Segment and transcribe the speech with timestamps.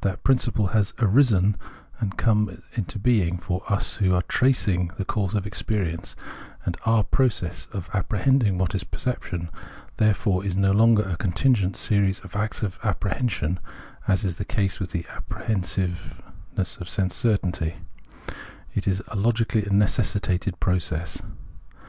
[0.00, 1.56] 104 Perception 105 principle has arisen
[1.98, 6.14] and come into being for us who are tracing the course of experience;
[6.64, 9.60] and our process of apprehending what perception is,
[9.96, 13.58] therefore, is no longer a contingent series of acts of apprehension,
[14.06, 15.96] as is the case with the apprehension
[16.56, 17.74] of sense certainty;
[18.72, 21.20] it is a logicalty necessitated process.